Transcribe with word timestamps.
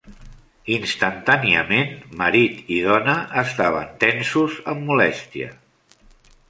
Instantàniament 0.75 1.93
marit 2.23 2.73
i 2.77 2.81
dona 2.87 3.15
estaven 3.45 3.93
tensos 4.07 4.59
amb 4.73 4.85
molèstia. 4.93 5.55